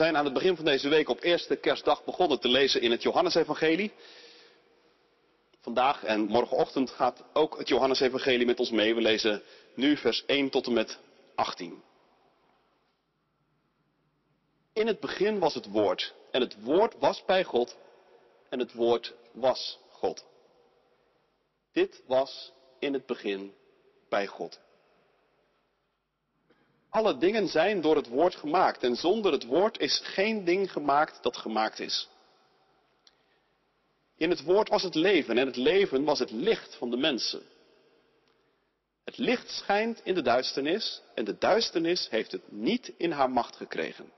[0.00, 3.02] Zijn aan het begin van deze week op eerste kerstdag begonnen te lezen in het
[3.02, 3.92] Johannesevangelie.
[5.60, 8.94] Vandaag en morgenochtend gaat ook het Johannesevangelie met ons mee.
[8.94, 9.42] We lezen
[9.74, 10.98] nu vers 1 tot en met
[11.34, 11.82] 18.
[14.72, 17.76] In het begin was het woord en het woord was bij God
[18.48, 20.24] en het woord was God.
[21.72, 23.54] Dit was in het begin
[24.08, 24.60] bij God.
[26.90, 31.22] Alle dingen zijn door het woord gemaakt en zonder het woord is geen ding gemaakt
[31.22, 32.08] dat gemaakt is.
[34.16, 37.42] In het woord was het leven en het leven was het licht van de mensen.
[39.04, 43.56] Het licht schijnt in de duisternis en de duisternis heeft het niet in haar macht
[43.56, 44.12] gekregen.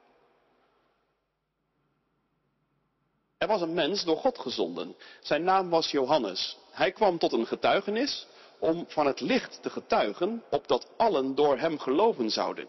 [3.39, 4.97] Er was een mens door God gezonden.
[5.21, 6.57] Zijn naam was Johannes.
[6.71, 8.27] Hij kwam tot een getuigenis
[8.63, 12.69] om van het licht te getuigen, opdat allen door hem geloven zouden.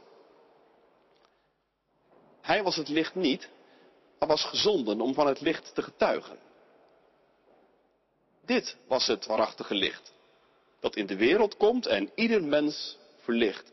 [2.41, 3.49] Hij was het licht niet,
[4.19, 6.39] maar was gezonden om van het licht te getuigen.
[8.45, 10.14] Dit was het waarachtige licht,
[10.80, 13.71] dat in de wereld komt en ieder mens verlicht.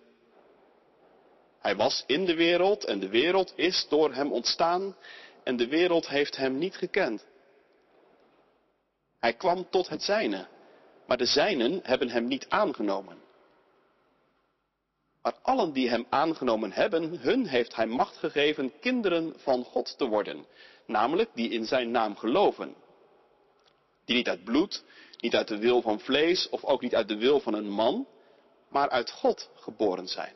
[1.59, 4.97] Hij was in de wereld en de wereld is door hem ontstaan
[5.43, 7.27] en de wereld heeft hem niet gekend.
[9.19, 10.49] Hij kwam tot het zijne,
[11.11, 13.19] maar de zijnen hebben hem niet aangenomen.
[15.23, 20.07] Maar allen die hem aangenomen hebben, hun heeft hij macht gegeven kinderen van God te
[20.07, 20.47] worden,
[20.87, 22.75] namelijk die in zijn naam geloven.
[24.05, 24.85] Die niet uit bloed,
[25.21, 28.07] niet uit de wil van vlees of ook niet uit de wil van een man,
[28.69, 30.35] maar uit God geboren zijn.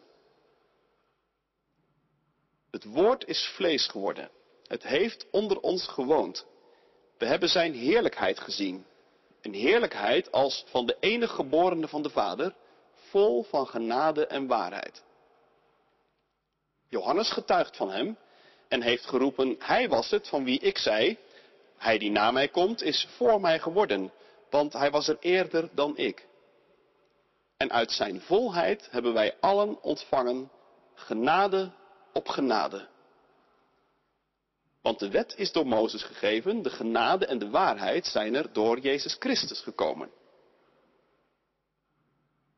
[2.71, 4.31] Het woord is vlees geworden.
[4.67, 6.47] Het heeft onder ons gewoond.
[7.19, 8.87] We hebben zijn heerlijkheid gezien.
[9.45, 12.55] Een heerlijkheid als van de enige geborene van de Vader,
[12.93, 15.03] vol van genade en waarheid.
[16.89, 18.19] Johannes getuigt van hem
[18.69, 21.19] en heeft geroepen, hij was het van wie ik zei,
[21.77, 24.13] hij die na mij komt is voor mij geworden,
[24.51, 26.27] want hij was er eerder dan ik.
[27.57, 30.51] En uit zijn volheid hebben wij allen ontvangen
[30.95, 31.73] genade
[32.13, 32.89] op genade.
[34.85, 38.79] Want de wet is door Mozes gegeven, de genade en de waarheid zijn er door
[38.79, 40.11] Jezus Christus gekomen.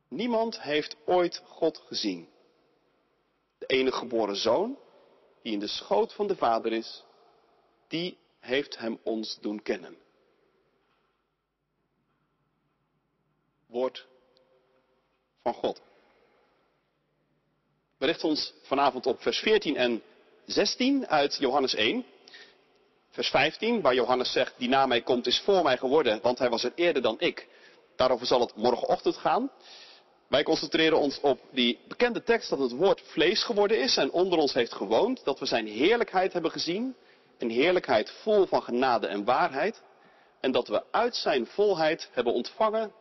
[0.09, 2.29] Niemand heeft ooit God gezien.
[3.59, 4.79] De enige geboren zoon,
[5.43, 7.05] die in de schoot van de Vader is,
[7.89, 9.97] die heeft hem ons doen kennen.
[13.67, 14.07] Woord
[15.43, 15.81] van God.
[17.99, 20.03] We richten ons vanavond op vers 14 en
[20.47, 22.15] 16 uit Johannes 1.
[23.17, 26.49] Vers 15, waar Johannes zegt, die na mij komt is voor mij geworden, want hij
[26.49, 27.49] was er eerder dan ik.
[27.97, 29.51] Daarover zal het morgenochtend gaan.
[30.29, 34.39] Wij concentreren ons op die bekende tekst dat het woord vlees geworden is en onder
[34.39, 36.97] ons heeft gewoond, dat we zijn heerlijkheid hebben gezien,
[37.39, 39.83] een heerlijkheid vol van genade en waarheid,
[40.41, 42.93] en dat we uit zijn volheid hebben ontvangen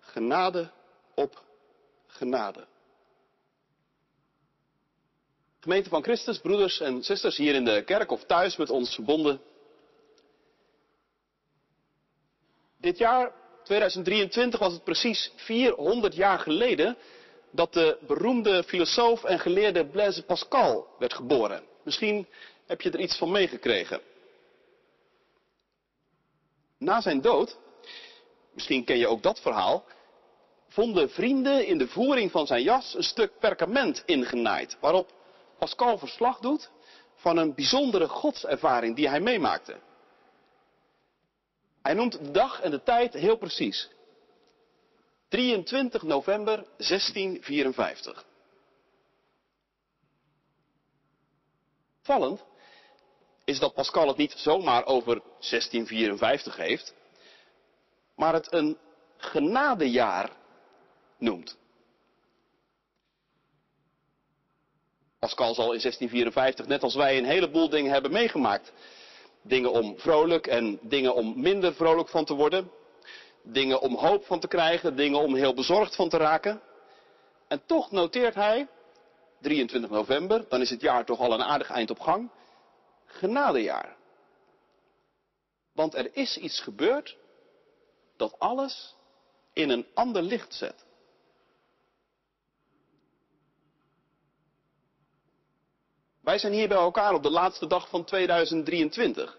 [0.00, 0.70] genade
[1.14, 1.42] op
[2.06, 2.66] genade.
[5.68, 9.40] Gemeente van Christus, broeders en zusters hier in de kerk of thuis met ons verbonden.
[12.80, 13.32] Dit jaar
[13.64, 16.96] 2023 was het precies 400 jaar geleden
[17.50, 21.62] dat de beroemde filosoof en geleerde Blaise Pascal werd geboren.
[21.82, 22.26] Misschien
[22.66, 24.00] heb je er iets van meegekregen.
[26.78, 27.58] Na zijn dood,
[28.52, 29.84] misschien ken je ook dat verhaal,
[30.68, 35.16] vonden vrienden in de voering van zijn jas een stuk perkament ingenaaid, waarop
[35.58, 36.70] Pascal verslag doet
[37.14, 39.80] van een bijzondere godservaring die hij meemaakte.
[41.82, 43.88] Hij noemt de dag en de tijd heel precies.
[45.28, 48.24] 23 november 1654.
[52.02, 52.44] Vallend
[53.44, 56.94] is dat Pascal het niet zomaar over 1654 heeft,
[58.14, 58.78] maar het een
[59.16, 60.30] genadejaar
[61.18, 61.57] noemt.
[65.18, 68.72] Pascal zal in 1654, net als wij, een heleboel dingen hebben meegemaakt.
[69.42, 72.70] Dingen om vrolijk en dingen om minder vrolijk van te worden.
[73.42, 76.60] Dingen om hoop van te krijgen, dingen om heel bezorgd van te raken.
[77.48, 78.68] En toch noteert hij,
[79.40, 82.30] 23 november, dan is het jaar toch al een aardig eind op gang,
[83.04, 83.96] genadejaar.
[85.72, 87.16] Want er is iets gebeurd
[88.16, 88.94] dat alles
[89.52, 90.86] in een ander licht zet.
[96.28, 99.38] Wij zijn hier bij elkaar op de laatste dag van 2023.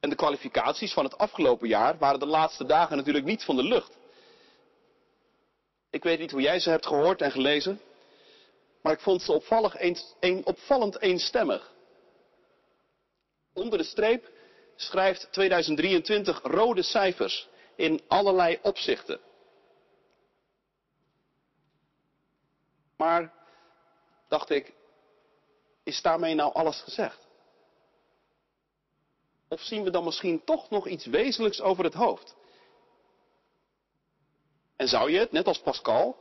[0.00, 3.62] En de kwalificaties van het afgelopen jaar waren de laatste dagen natuurlijk niet van de
[3.62, 3.96] lucht.
[5.90, 7.80] Ik weet niet hoe jij ze hebt gehoord en gelezen.
[8.82, 9.76] Maar ik vond ze
[10.20, 11.72] een, opvallend eenstemmig.
[13.52, 14.30] Onder de streep
[14.76, 19.20] schrijft 2023 rode cijfers in allerlei opzichten.
[22.96, 23.32] Maar,
[24.28, 24.76] dacht ik,
[25.88, 27.26] is daarmee nou alles gezegd?
[29.48, 32.36] Of zien we dan misschien toch nog iets wezenlijks over het hoofd?
[34.76, 36.16] En zou je het, net als Pascal,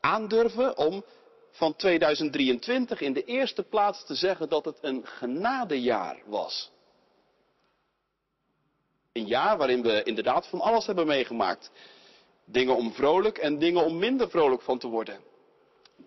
[0.00, 1.04] aandurven om
[1.50, 6.70] van 2023 in de eerste plaats te zeggen dat het een genadejaar was?
[9.12, 11.70] Een jaar waarin we inderdaad van alles hebben meegemaakt.
[12.44, 15.20] Dingen om vrolijk en dingen om minder vrolijk van te worden.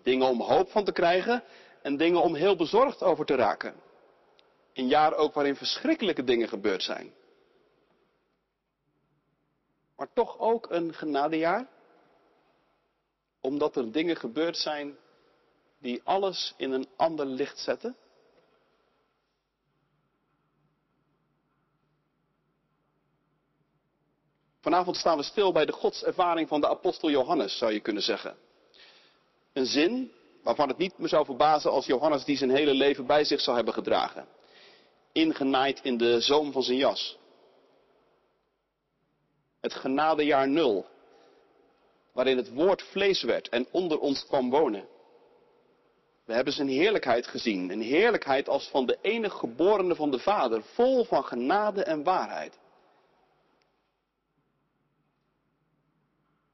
[0.02, 1.44] Dingen om hoop van te krijgen
[1.82, 3.74] en dingen om heel bezorgd over te raken.
[4.72, 7.12] Een jaar ook waarin verschrikkelijke dingen gebeurd zijn.
[9.96, 11.68] Maar toch ook een genadejaar.
[13.40, 14.96] Omdat er dingen gebeurd zijn
[15.78, 17.96] die alles in een ander licht zetten.
[24.60, 28.36] Vanavond staan we stil bij de godservaring van de apostel Johannes, zou je kunnen zeggen.
[29.52, 33.24] Een zin waarvan het niet me zou verbazen als Johannes die zijn hele leven bij
[33.24, 34.26] zich zou hebben gedragen.
[35.12, 37.18] Ingenaaid in de zoom van zijn jas.
[39.60, 40.86] Het genadejaar nul,
[42.12, 44.88] waarin het woord vlees werd en onder ons kwam wonen.
[46.24, 50.62] We hebben zijn heerlijkheid gezien, een heerlijkheid als van de enige geborene van de Vader,
[50.62, 52.58] vol van genade en waarheid.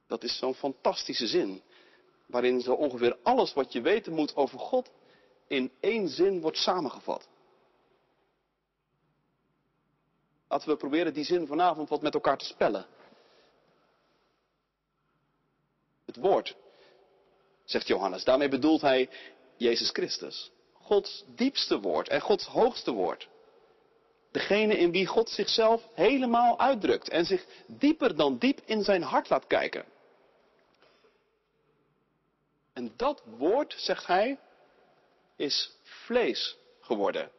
[0.07, 1.63] Dat is zo'n fantastische zin,
[2.27, 4.91] waarin zo ongeveer alles wat je weten moet over God
[5.47, 7.29] in één zin wordt samengevat.
[10.49, 12.87] Laten we proberen die zin vanavond wat met elkaar te spellen.
[16.05, 16.57] Het woord,
[17.65, 18.25] zegt Johannes.
[18.25, 19.09] Daarmee bedoelt hij
[19.57, 20.51] Jezus Christus.
[20.73, 23.29] Gods diepste woord en Gods hoogste woord.
[24.31, 29.29] Degene in wie God zichzelf helemaal uitdrukt en zich dieper dan diep in zijn hart
[29.29, 29.85] laat kijken.
[32.77, 34.39] En dat woord, zegt hij,
[35.37, 37.31] is vlees geworden.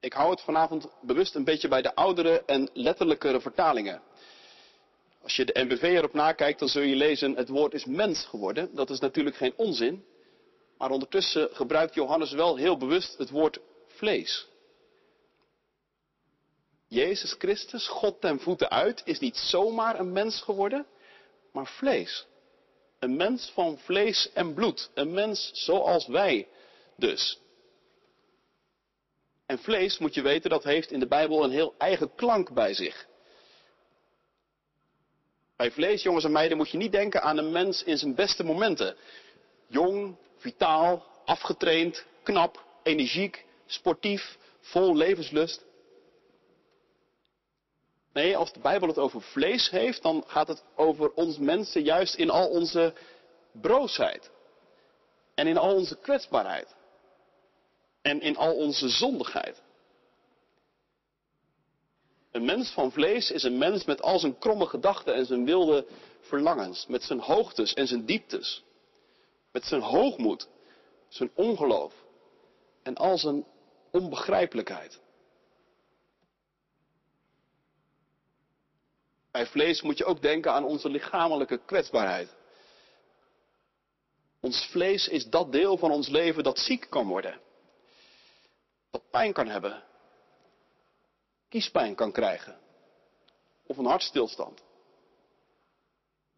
[0.00, 4.02] Ik hou het vanavond bewust een beetje bij de oudere en letterlijkere vertalingen.
[5.22, 8.74] Als je de NBV erop nakijkt, dan zul je lezen: het woord is mens geworden.
[8.74, 10.04] Dat is natuurlijk geen onzin.
[10.78, 14.48] Maar ondertussen gebruikt Johannes wel heel bewust het woord vlees.
[16.88, 20.86] Jezus Christus, God ten voeten uit, is niet zomaar een mens geworden,
[21.52, 22.26] maar vlees.
[22.98, 24.90] Een mens van vlees en bloed.
[24.94, 26.48] Een mens zoals wij
[26.96, 27.40] dus.
[29.46, 32.74] En vlees, moet je weten, dat heeft in de Bijbel een heel eigen klank bij
[32.74, 33.06] zich.
[35.56, 38.44] Bij vlees, jongens en meiden, moet je niet denken aan een mens in zijn beste
[38.44, 38.96] momenten.
[39.66, 45.64] Jong, vitaal, afgetraind, knap, energiek, sportief, vol levenslust.
[48.12, 52.14] Nee, als de Bijbel het over vlees heeft, dan gaat het over ons mensen juist
[52.14, 52.92] in al onze
[53.52, 54.30] broosheid.
[55.34, 56.74] En in al onze kwetsbaarheid.
[58.02, 59.62] En in al onze zondigheid.
[62.30, 65.86] Een mens van vlees is een mens met al zijn kromme gedachten en zijn wilde
[66.20, 66.86] verlangens.
[66.86, 68.62] Met zijn hoogtes en zijn dieptes.
[69.52, 70.48] Met zijn hoogmoed,
[71.08, 71.94] zijn ongeloof
[72.82, 73.44] en al zijn
[73.90, 75.00] onbegrijpelijkheid.
[79.32, 82.34] Bij vlees moet je ook denken aan onze lichamelijke kwetsbaarheid.
[84.40, 87.40] Ons vlees is dat deel van ons leven dat ziek kan worden.
[88.90, 89.82] Dat pijn kan hebben.
[91.48, 92.58] Kiespijn kan krijgen.
[93.66, 94.62] Of een hartstilstand.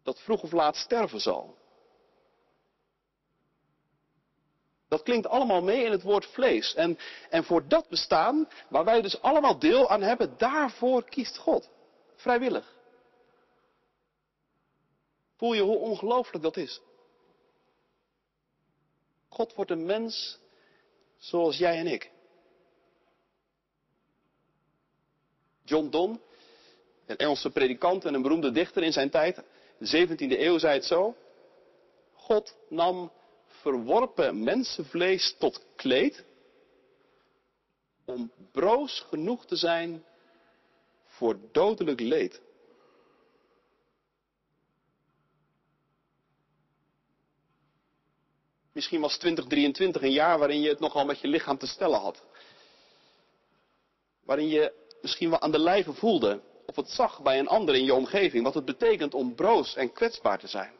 [0.03, 1.57] Dat vroeg of laat sterven zal.
[4.87, 6.73] Dat klinkt allemaal mee in het woord vlees.
[6.73, 6.97] En,
[7.29, 11.69] en voor dat bestaan, waar wij dus allemaal deel aan hebben, daarvoor kiest God.
[12.15, 12.74] Vrijwillig.
[15.35, 16.81] Voel je hoe ongelooflijk dat is?
[19.27, 20.39] God wordt een mens
[21.17, 22.11] zoals jij en ik.
[25.63, 26.19] John Donne,
[27.05, 29.43] een Engelse predikant en een beroemde dichter in zijn tijd,
[29.77, 31.15] de 17e eeuw, zei het zo.
[32.13, 33.11] God nam
[33.47, 36.23] verworpen mensenvlees tot kleed
[38.05, 40.05] om broos genoeg te zijn
[41.05, 42.41] voor dodelijk leed.
[48.75, 52.23] Misschien was 2023 een jaar waarin je het nogal met je lichaam te stellen had.
[54.23, 57.85] Waarin je misschien wel aan de lijve voelde of het zag bij een ander in
[57.85, 60.73] je omgeving wat het betekent om broos en kwetsbaar te zijn.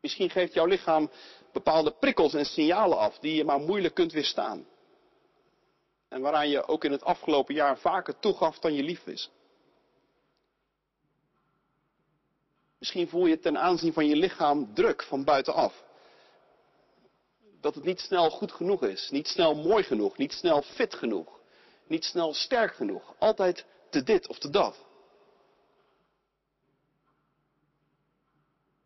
[0.00, 1.10] Misschien geeft jouw lichaam
[1.52, 4.66] bepaalde prikkels en signalen af die je maar moeilijk kunt weerstaan.
[6.08, 9.30] En waaraan je ook in het afgelopen jaar vaker toegaf dan je lief is.
[12.80, 15.84] Misschien voel je ten aanzien van je lichaam druk van buitenaf.
[17.60, 21.40] Dat het niet snel goed genoeg is, niet snel mooi genoeg, niet snel fit genoeg,
[21.86, 23.14] niet snel sterk genoeg.
[23.18, 24.86] Altijd te dit of te dat.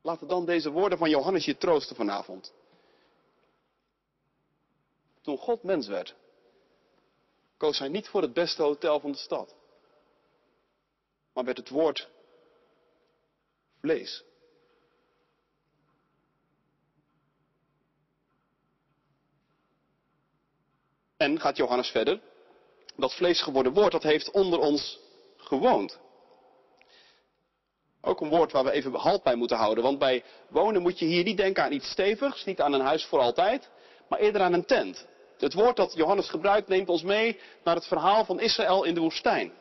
[0.03, 2.53] Laten dan deze woorden van Johannes je troosten vanavond.
[5.21, 6.15] Toen God mens werd,
[7.57, 9.55] koos hij niet voor het beste hotel van de stad,
[11.33, 12.13] maar werd het woord
[13.85, 14.25] vlees.
[21.17, 22.21] En gaat Johannes verder,
[22.97, 24.99] dat vlees geworden woord, dat heeft onder ons
[25.37, 25.99] gewoond.
[28.01, 29.85] Ook een woord waar we even halt bij moeten houden.
[29.85, 33.05] Want bij wonen moet je hier niet denken aan iets stevigs, niet aan een huis
[33.05, 33.71] voor altijd,
[34.09, 35.07] maar eerder aan een tent.
[35.39, 39.01] Het woord dat Johannes gebruikt neemt ons mee naar het verhaal van Israël in de
[39.01, 39.53] woestijn.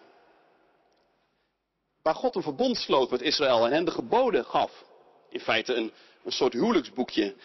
[2.03, 4.83] Waar God een verbond sloot met Israël en hen de geboden gaf.
[5.29, 5.93] In feite een,
[6.24, 7.36] een soort huwelijksboekje.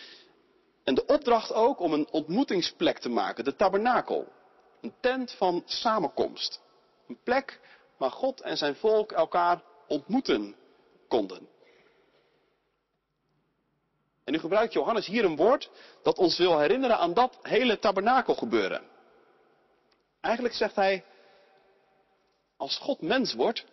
[0.85, 4.33] En de opdracht ook om een ontmoetingsplek te maken, de tabernakel.
[4.81, 6.61] Een tent van samenkomst.
[7.09, 7.61] Een plek
[7.97, 10.57] waar God en zijn volk elkaar ontmoeten
[11.09, 11.49] konden.
[14.25, 15.71] En nu gebruikt Johannes hier een woord
[16.03, 18.83] dat ons wil herinneren aan dat hele tabernakel gebeuren.
[20.21, 21.05] Eigenlijk zegt hij,
[22.57, 23.65] als God mens wordt,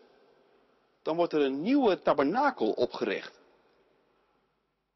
[1.05, 3.39] dan wordt er een nieuwe tabernakel opgericht.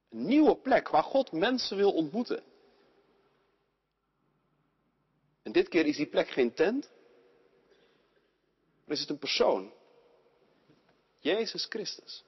[0.09, 2.43] Een nieuwe plek waar God mensen wil ontmoeten.
[5.43, 6.89] En dit keer is die plek geen tent,
[8.85, 9.73] maar is het een persoon.
[11.19, 12.23] Jezus Christus.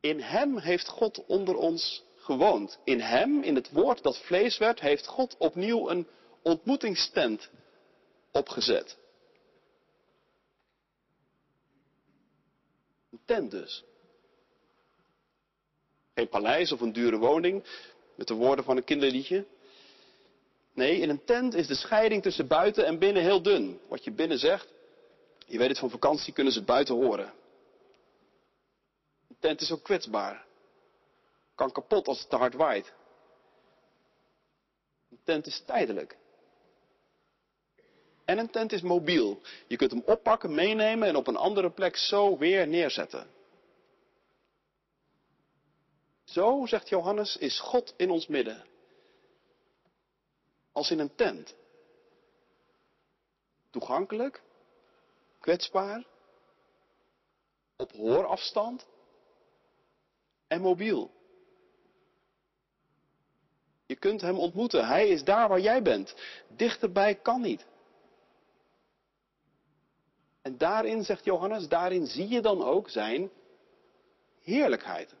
[0.00, 2.78] In Hem heeft God onder ons gewoond.
[2.84, 6.08] In Hem, in het woord dat vlees werd, heeft God opnieuw een
[6.42, 7.50] ontmoetingstent
[8.30, 9.02] opgezet.
[13.14, 13.84] Een tent dus.
[16.14, 17.64] Geen paleis of een dure woning,
[18.14, 19.46] met de woorden van een kinderliedje.
[20.72, 23.80] Nee, in een tent is de scheiding tussen buiten en binnen heel dun.
[23.88, 24.68] Wat je binnen zegt,
[25.46, 27.32] je weet het van vakantie, kunnen ze het buiten horen.
[29.28, 30.46] Een tent is ook kwetsbaar.
[31.54, 32.92] Kan kapot als het te hard waait.
[35.10, 36.16] Een tent is tijdelijk.
[38.24, 39.40] En een tent is mobiel.
[39.66, 43.26] Je kunt hem oppakken, meenemen en op een andere plek zo weer neerzetten.
[46.24, 48.64] Zo, zegt Johannes, is God in ons midden.
[50.72, 51.54] Als in een tent.
[53.70, 54.42] Toegankelijk,
[55.40, 56.04] kwetsbaar,
[57.76, 58.86] op hoorafstand
[60.46, 61.10] en mobiel.
[63.86, 64.86] Je kunt hem ontmoeten.
[64.86, 66.14] Hij is daar waar jij bent.
[66.48, 67.66] Dichterbij kan niet.
[70.44, 73.30] En daarin, zegt Johannes, daarin zie je dan ook zijn
[74.42, 75.14] heerlijkheid.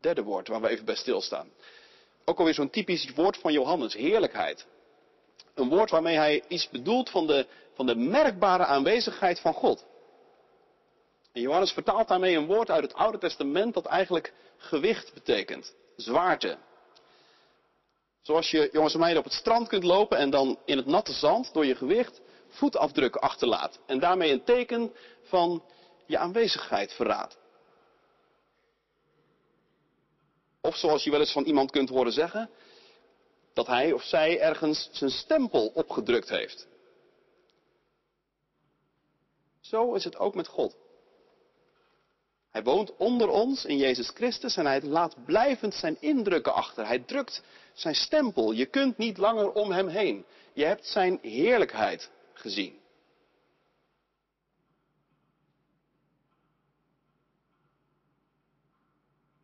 [0.00, 1.50] Derde woord waar we even bij stilstaan.
[2.24, 4.66] Ook alweer zo'n typisch woord van Johannes, heerlijkheid.
[5.54, 9.84] Een woord waarmee hij iets bedoelt van de, van de merkbare aanwezigheid van God.
[11.32, 16.58] En Johannes vertaalt daarmee een woord uit het Oude Testament dat eigenlijk gewicht betekent, zwaarte.
[18.26, 21.12] Zoals je, jongens en meiden, op het strand kunt lopen en dan in het natte
[21.12, 23.78] zand door je gewicht voetafdrukken achterlaat.
[23.86, 24.92] En daarmee een teken
[25.22, 25.62] van
[26.06, 27.38] je aanwezigheid verraadt.
[30.60, 32.50] Of zoals je wel eens van iemand kunt horen zeggen,
[33.52, 36.66] dat hij of zij ergens zijn stempel opgedrukt heeft.
[39.60, 40.76] Zo is het ook met God.
[42.56, 46.86] Hij woont onder ons in Jezus Christus en hij laat blijvend zijn indrukken achter.
[46.86, 48.52] Hij drukt zijn stempel.
[48.52, 50.24] Je kunt niet langer om hem heen.
[50.52, 52.78] Je hebt zijn heerlijkheid gezien.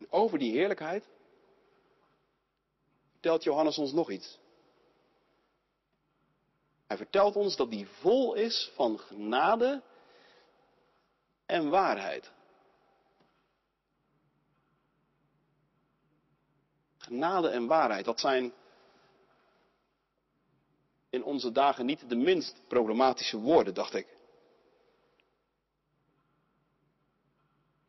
[0.09, 1.04] over die heerlijkheid
[3.11, 4.38] vertelt Johannes ons nog iets.
[6.87, 9.83] Hij vertelt ons dat die vol is van genade
[11.47, 12.31] en waarheid.
[17.12, 18.52] Genade en waarheid, dat zijn
[21.11, 24.07] in onze dagen niet de minst problematische woorden, dacht ik.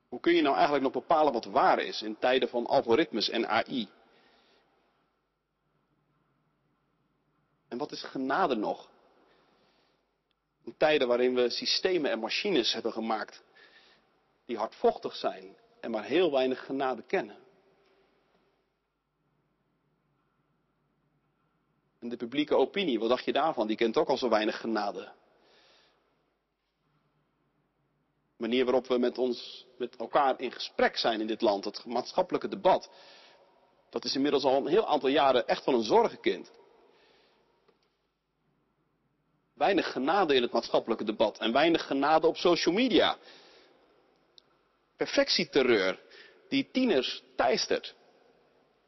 [0.10, 3.48] Hoe kun je nou eigenlijk nog bepalen wat waar is in tijden van algoritmes en
[3.48, 3.90] AI?
[7.68, 8.90] En wat is genade nog?
[10.64, 13.44] In tijden waarin we systemen en machines hebben gemaakt
[14.46, 17.43] die hardvochtig zijn en maar heel weinig genade kennen.
[22.04, 23.68] En de publieke opinie, wat dacht je daarvan?
[23.68, 25.12] Die kent ook al zo weinig genade.
[28.36, 31.86] De manier waarop we met ons, met elkaar in gesprek zijn in dit land, het
[31.86, 32.90] maatschappelijke debat,
[33.90, 36.52] dat is inmiddels al een heel aantal jaren echt wel een zorgenkind.
[39.54, 43.18] Weinig genade in het maatschappelijke debat en weinig genade op social media.
[44.98, 46.00] Perfectieterreur
[46.50, 47.96] die tieners teistert.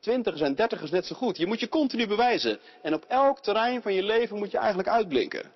[0.05, 1.37] Twintigers en dertigers net zo goed.
[1.37, 2.59] Je moet je continu bewijzen.
[2.81, 5.53] En op elk terrein van je leven moet je eigenlijk uitblinken.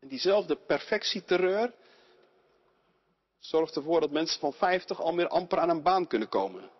[0.00, 1.72] En diezelfde perfectieterreur
[3.38, 6.70] zorgt ervoor dat mensen van 50 al meer amper aan een baan kunnen komen.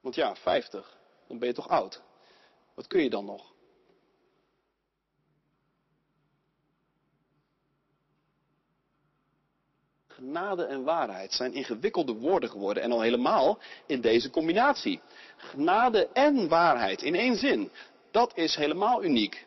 [0.00, 0.96] Want ja, 50,
[1.28, 2.02] dan ben je toch oud.
[2.74, 3.52] Wat kun je dan nog?
[10.16, 15.00] Genade en waarheid zijn ingewikkelde woorden geworden en al helemaal in deze combinatie.
[15.36, 17.70] Genade en waarheid in één zin.
[18.10, 19.46] Dat is helemaal uniek.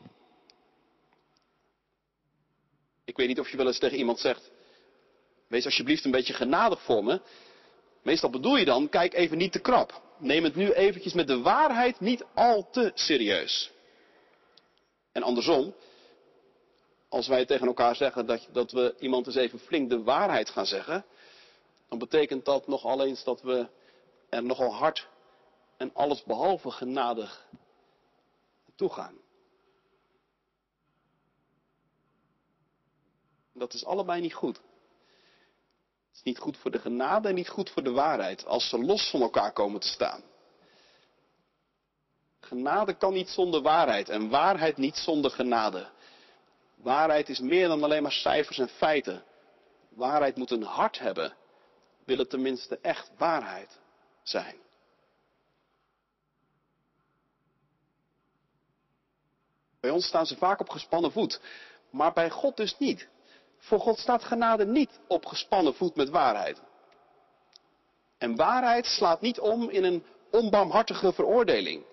[3.05, 4.51] Ik weet niet of je wel eens tegen iemand zegt:
[5.47, 7.21] Wees alsjeblieft een beetje genadig voor me.
[8.03, 10.01] Meestal bedoel je dan: Kijk even niet te krap.
[10.17, 13.71] Neem het nu eventjes met de waarheid niet al te serieus.
[15.11, 15.75] En andersom,
[17.09, 20.65] als wij tegen elkaar zeggen dat, dat we iemand eens even flink de waarheid gaan
[20.65, 21.05] zeggen,
[21.89, 23.67] dan betekent dat nogal eens dat we
[24.29, 25.07] er nogal hard
[25.77, 27.47] en alles behalve genadig
[28.75, 29.15] toe gaan.
[33.53, 34.55] Dat is allebei niet goed.
[34.55, 38.77] Het is niet goed voor de genade en niet goed voor de waarheid als ze
[38.77, 40.23] los van elkaar komen te staan.
[42.39, 45.89] Genade kan niet zonder waarheid en waarheid niet zonder genade.
[46.81, 49.23] Waarheid is meer dan alleen maar cijfers en feiten.
[49.89, 51.33] Waarheid moet een hart hebben.
[52.05, 53.79] Wil het tenminste echt waarheid
[54.23, 54.55] zijn.
[59.79, 61.41] Bij ons staan ze vaak op gespannen voet,
[61.89, 63.07] maar bij God dus niet.
[63.57, 66.61] Voor God staat genade niet op gespannen voet met waarheid.
[68.17, 71.85] En waarheid slaat niet om in een onbarmhartige veroordeling.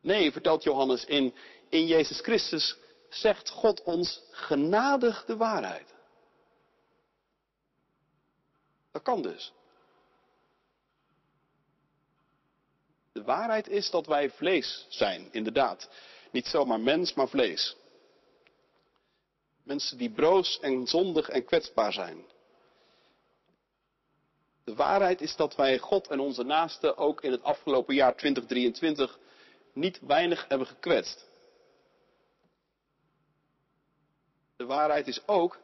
[0.00, 1.34] Nee, vertelt Johannes, in,
[1.68, 2.76] in Jezus Christus
[3.08, 5.94] zegt God ons genadig de waarheid.
[8.92, 9.52] Dat kan dus.
[13.12, 15.88] De waarheid is dat wij vlees zijn, inderdaad.
[16.30, 17.76] Niet zomaar mens, maar vlees.
[19.62, 22.24] Mensen die broos en zondig en kwetsbaar zijn.
[24.64, 29.18] De waarheid is dat wij God en onze naasten ook in het afgelopen jaar 2023
[29.72, 31.25] niet weinig hebben gekwetst.
[34.56, 35.58] De waarheid is ook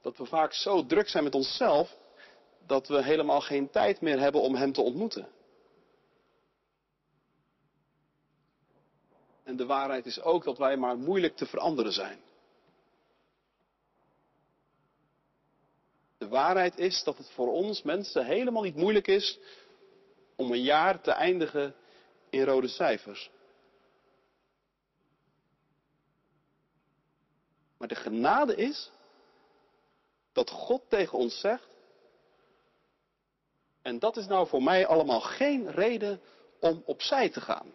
[0.00, 1.96] dat we vaak zo druk zijn met onszelf
[2.66, 5.28] dat we helemaal geen tijd meer hebben om Hem te ontmoeten.
[9.42, 12.20] En de waarheid is ook dat wij maar moeilijk te veranderen zijn.
[16.18, 19.38] De waarheid is dat het voor ons mensen helemaal niet moeilijk is
[20.36, 21.74] om een jaar te eindigen
[22.30, 23.30] in rode cijfers.
[27.84, 28.90] Maar de genade is
[30.32, 31.68] dat God tegen ons zegt,
[33.82, 36.20] en dat is nou voor mij allemaal geen reden
[36.60, 37.72] om opzij te gaan.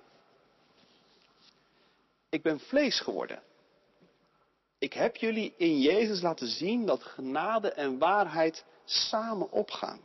[2.29, 3.41] Ik ben vlees geworden.
[4.77, 10.01] Ik heb jullie in Jezus laten zien dat genade en waarheid samen opgaan.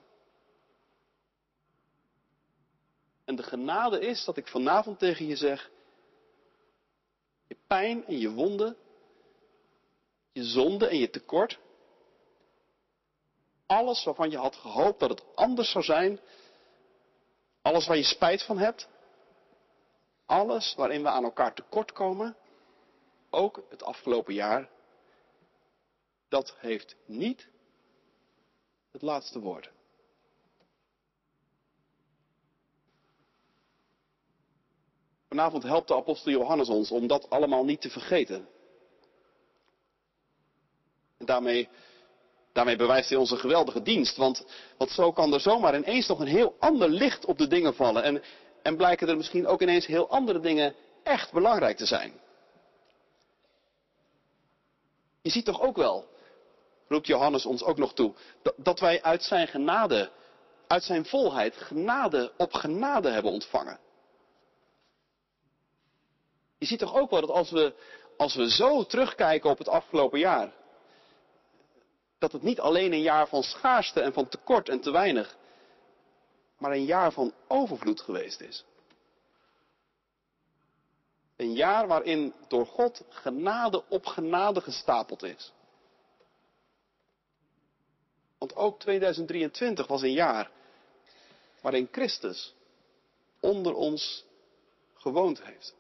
[3.25, 5.71] En de genade is dat ik vanavond tegen je zeg,
[7.47, 8.77] je pijn en je wonden,
[10.35, 11.59] je zonde en je tekort,
[13.67, 16.21] alles waarvan je had gehoopt dat het anders zou zijn,
[17.63, 18.89] alles waar je spijt van hebt,
[20.27, 22.37] alles waarin we aan elkaar tekort komen,
[23.31, 24.71] ook het afgelopen jaar,
[26.29, 27.49] dat heeft niet
[28.93, 29.71] het laatste woord.
[35.29, 38.49] Vanavond helpt de apostel Johannes ons om dat allemaal niet te vergeten.
[41.25, 41.69] Daarmee,
[42.53, 44.45] daarmee bewijst hij ons een geweldige dienst, want,
[44.89, 48.03] zo kan er zomaar ineens nog een heel ander licht op de dingen vallen.
[48.03, 48.23] En,
[48.63, 52.13] en blijken er misschien ook ineens heel andere dingen echt belangrijk te zijn.
[55.23, 56.09] Je ziet toch ook wel,
[56.89, 58.15] roept Johannes ons ook nog toe,
[58.57, 60.11] dat wij uit zijn genade,
[60.67, 63.79] uit zijn volheid, genade op genade hebben ontvangen.
[66.59, 67.75] Je ziet toch ook wel dat als we,
[68.17, 70.53] als we zo terugkijken op het afgelopen jaar,
[72.25, 75.37] dat het niet alleen een jaar van schaarste en van tekort en te weinig,
[76.59, 78.65] maar een jaar van overvloed geweest is.
[81.37, 85.53] Een jaar waarin door God genade op genade gestapeld is.
[88.39, 90.51] Want ook 2023 was een jaar
[91.61, 92.55] waarin Christus
[93.41, 94.25] onder ons
[94.95, 95.75] gewoond heeft.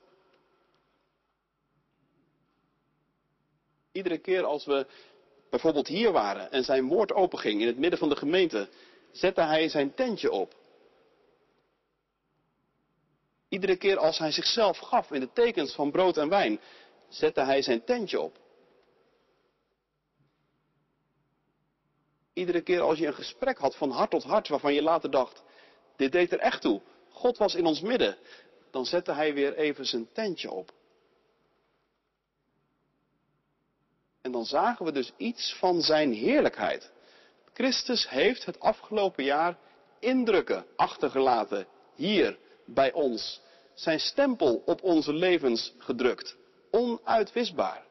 [3.92, 4.87] Iedere keer als we
[5.54, 8.68] bijvoorbeeld hier waren en zijn woord openging in het midden van de gemeente,
[9.12, 10.54] zette hij zijn tentje op.
[13.48, 16.60] Iedere keer als hij zichzelf gaf in de tekens van brood en wijn,
[17.08, 18.38] zette hij zijn tentje op.
[22.32, 25.42] Iedere keer als je een gesprek had van hart tot hart waarvan je later dacht,
[25.96, 26.80] dit deed er echt toe.
[27.10, 28.16] God was in ons midden.
[28.70, 30.72] Dan zette hij weer even zijn tentje op.
[34.34, 36.90] dan zagen we dus iets van zijn heerlijkheid.
[37.52, 39.58] Christus heeft het afgelopen jaar
[39.98, 43.40] indrukken achtergelaten hier bij ons.
[43.74, 46.36] Zijn stempel op onze levens gedrukt.
[46.70, 47.84] Onuitwisbaar.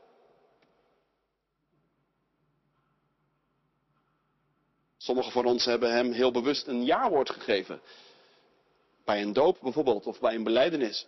[4.98, 7.82] Sommigen van ons hebben hem heel bewust een jaarwoord gegeven.
[9.06, 11.08] Bij een doop bijvoorbeeld, of bij een beleidenis.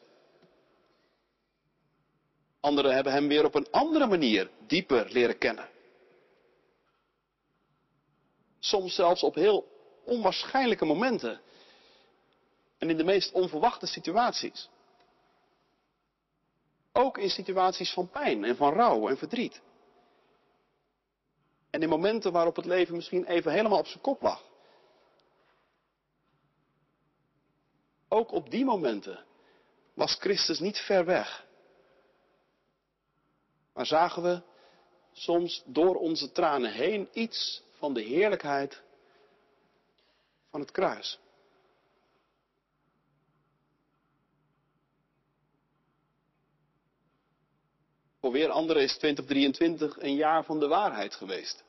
[2.65, 5.69] Anderen hebben hem weer op een andere manier dieper leren kennen.
[8.59, 9.67] Soms zelfs op heel
[10.05, 11.41] onwaarschijnlijke momenten.
[12.77, 14.69] En in de meest onverwachte situaties.
[16.91, 19.61] Ook in situaties van pijn en van rouw en verdriet.
[21.69, 24.43] En in momenten waarop het leven misschien even helemaal op zijn kop lag.
[28.07, 29.25] Ook op die momenten
[29.93, 31.45] was Christus niet ver weg.
[33.75, 34.41] Maar zagen we
[35.11, 38.81] soms door onze tranen heen iets van de heerlijkheid
[40.49, 41.19] van het kruis.
[48.19, 51.63] Voor weer anderen is 2023 een jaar van de waarheid geweest.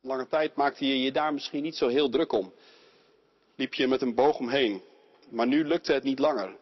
[0.00, 2.52] Lange tijd maakte je je daar misschien niet zo heel druk om.
[3.54, 4.82] Liep je met een boog omheen.
[5.28, 6.56] Maar nu lukte het niet langer.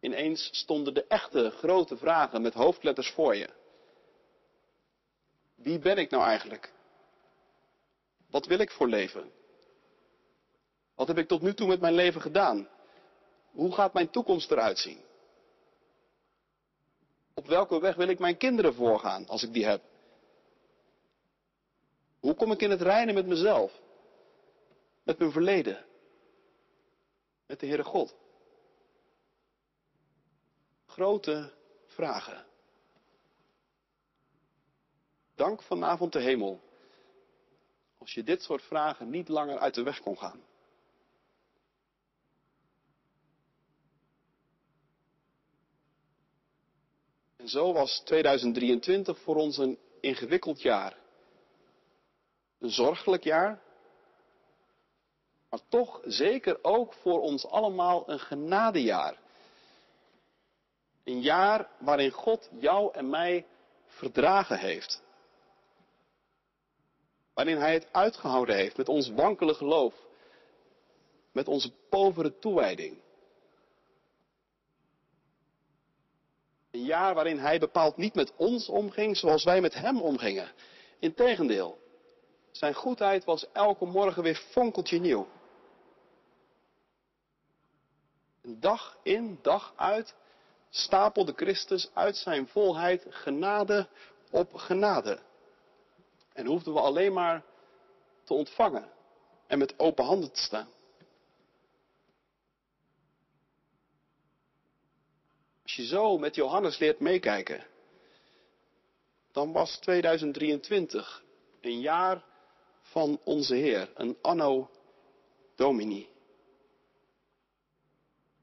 [0.00, 3.48] Ineens stonden de echte grote vragen met hoofdletters voor je.
[5.54, 6.72] Wie ben ik nou eigenlijk?
[8.30, 9.32] Wat wil ik voor leven?
[10.94, 12.68] Wat heb ik tot nu toe met mijn leven gedaan?
[13.50, 15.00] Hoe gaat mijn toekomst eruit zien?
[17.34, 19.82] Op welke weg wil ik mijn kinderen voorgaan als ik die heb?
[22.20, 23.80] Hoe kom ik in het reinen met mezelf?
[25.02, 25.84] Met mijn verleden?
[27.46, 28.14] Met de Heere God?
[30.98, 31.52] Grote
[31.86, 32.46] vragen.
[35.34, 36.60] Dank vanavond de hemel
[37.98, 40.42] als je dit soort vragen niet langer uit de weg kon gaan.
[47.36, 50.96] En zo was 2023 voor ons een ingewikkeld jaar.
[52.58, 53.62] Een zorgelijk jaar.
[55.50, 59.26] Maar toch zeker ook voor ons allemaal een genadejaar.
[61.08, 63.46] Een jaar waarin God jou en mij
[63.86, 65.02] verdragen heeft.
[67.34, 69.94] Waarin Hij het uitgehouden heeft met ons wankele geloof.
[71.32, 72.98] Met onze povere toewijding.
[76.70, 80.52] Een jaar waarin Hij bepaald niet met ons omging zoals wij met Hem omgingen.
[80.98, 81.78] Integendeel,
[82.50, 85.28] zijn goedheid was elke morgen weer fonkeltje nieuw.
[88.42, 90.14] Dag in, dag uit
[90.70, 93.88] stapelde Christus uit zijn volheid genade
[94.30, 95.18] op genade.
[96.32, 97.44] En hoefden we alleen maar
[98.24, 98.92] te ontvangen
[99.46, 100.68] en met open handen te staan.
[105.62, 107.66] Als je zo met Johannes leert meekijken,
[109.32, 111.22] dan was 2023
[111.60, 112.24] een jaar
[112.80, 114.70] van onze Heer, een anno
[115.54, 116.08] domini.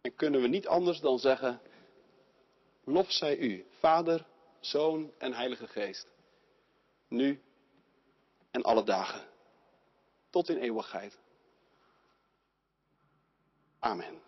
[0.01, 1.61] En kunnen we niet anders dan zeggen,
[2.85, 4.25] lof zij u, Vader,
[4.59, 6.07] Zoon en Heilige Geest,
[7.07, 7.41] nu
[8.51, 9.27] en alle dagen,
[10.29, 11.17] tot in eeuwigheid.
[13.79, 14.21] Amen.